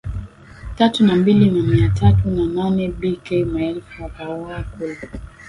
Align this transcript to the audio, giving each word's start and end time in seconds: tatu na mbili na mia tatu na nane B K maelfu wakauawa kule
tatu 0.77 1.05
na 1.05 1.15
mbili 1.15 1.51
na 1.51 1.63
mia 1.63 1.89
tatu 1.89 2.29
na 2.29 2.45
nane 2.45 2.87
B 2.87 3.15
K 3.23 3.45
maelfu 3.45 4.03
wakauawa 4.03 4.63
kule 4.63 4.97